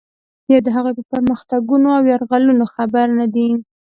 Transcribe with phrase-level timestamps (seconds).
[0.51, 3.49] یا د هغوی په پرمختګونو او یرغلونو خبر نه دی.